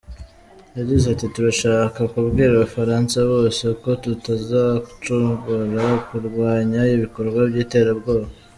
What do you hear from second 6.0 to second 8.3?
kurwanya ibikorwa by’iterabwoba.